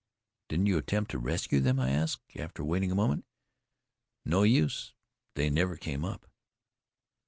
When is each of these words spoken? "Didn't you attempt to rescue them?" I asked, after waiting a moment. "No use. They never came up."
"Didn't 0.49 0.65
you 0.65 0.79
attempt 0.79 1.11
to 1.11 1.19
rescue 1.19 1.59
them?" 1.59 1.79
I 1.79 1.91
asked, 1.91 2.35
after 2.35 2.63
waiting 2.63 2.91
a 2.91 2.95
moment. 2.95 3.23
"No 4.25 4.41
use. 4.41 4.95
They 5.35 5.51
never 5.51 5.77
came 5.77 6.03
up." 6.03 6.25